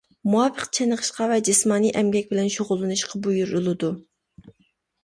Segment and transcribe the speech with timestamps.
[0.35, 3.95] مۇۋاپىق چېنىقىشقا ۋە جىسمانىي ئەمگەك بىلەن شۇغۇللىنىشقا بۇيرۇلىدۇ.